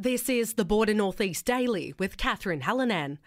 [0.00, 3.18] This is the Border Northeast Daily with Catherine Hallinan.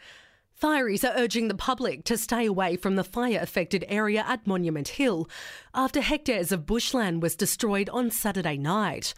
[0.58, 4.88] Fireys are urging the public to stay away from the fire affected area at Monument
[4.88, 5.30] Hill
[5.74, 9.14] after hectares of bushland was destroyed on Saturday night.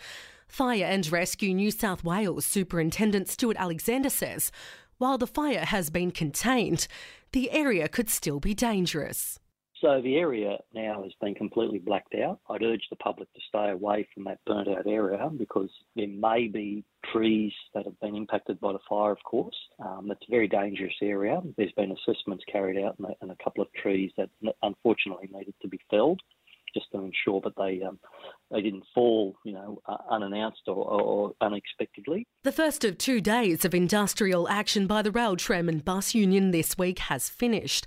[0.47, 4.52] Fire and Rescue New South Wales Superintendent Stuart Alexander says
[4.98, 6.88] while the fire has been contained,
[7.34, 9.38] the area could still be dangerous.
[9.84, 12.39] So the area now has been completely blacked out.
[12.50, 16.47] I'd urge the public to stay away from that burnt out area because there may
[16.47, 19.57] be trees that have been impacted by the fire, of course.
[19.86, 21.41] Um, it's a very dangerous area.
[21.57, 24.29] There's been assessments carried out and a couple of trees that
[24.61, 26.21] unfortunately needed to be felled
[26.74, 28.00] just to ensure that they um,
[28.52, 32.25] they didn't fall, you know, uh, unannounced or, or, unexpectedly.
[32.44, 36.52] The first of two days of industrial action by the Rail, Tram and Bus Union
[36.52, 37.86] this week has finished.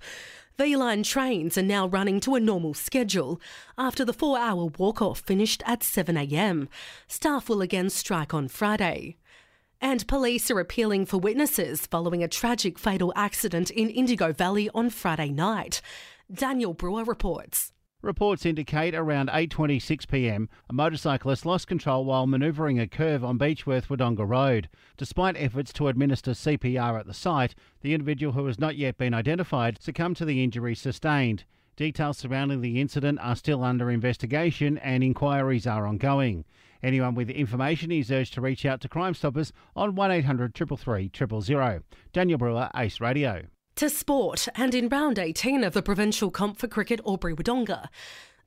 [0.59, 3.39] V-Line trains are now running to a normal schedule
[3.77, 6.69] after the four-hour walk-off finished at 7am.
[7.07, 9.19] Staff will again strike on Friday.
[9.83, 14.89] And police are appealing for witnesses following a tragic fatal accident in Indigo Valley on
[14.89, 15.83] Friday night.
[16.33, 17.75] Daniel Brewer reports.
[18.07, 20.49] Reports indicate around 8:26 p.m.
[20.71, 24.69] a motorcyclist lost control while manoeuvring a curve on Beechworth Wodonga Road.
[24.97, 29.13] Despite efforts to administer CPR at the site, the individual who has not yet been
[29.13, 31.43] identified succumbed to the injury sustained.
[31.75, 36.45] Details surrounding the incident are still under investigation and inquiries are ongoing.
[36.85, 41.81] Anyone with information is urged to reach out to Crime Stoppers on 1800 333 000.
[42.13, 43.47] Daniel Brewer, Ace Radio.
[43.77, 47.91] To sport, and in round 18 of the provincial comp for cricket, Albury Wodonga.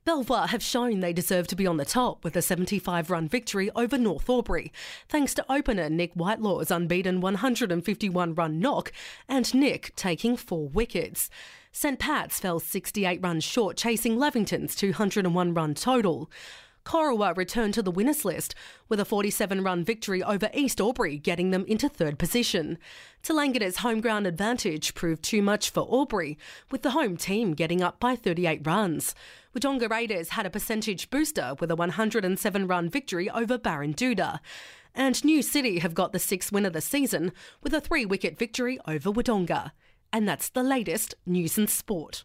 [0.04, 3.70] Belvoir have shown they deserve to be on the top with a 75 run victory
[3.76, 4.72] over North Albury,
[5.08, 8.90] thanks to opener Nick Whitelaw's unbeaten 151 run knock
[9.28, 11.30] and Nick taking four wickets.
[11.70, 16.28] St Pat's fell 68 runs short, chasing Lavington's 201 run total.
[16.84, 18.54] Corowa returned to the winners list
[18.88, 22.78] with a 47 run victory over East Albury, getting them into third position.
[23.22, 26.38] Tallangatta's home ground advantage proved too much for Albury,
[26.70, 29.14] with the home team getting up by 38 runs.
[29.54, 34.40] Wodonga Raiders had a percentage booster with a 107 run victory over Barrendoota.
[34.94, 38.38] And New City have got the sixth win of the season with a three wicket
[38.38, 39.72] victory over Wodonga.
[40.12, 42.24] And that's the latest news and sport.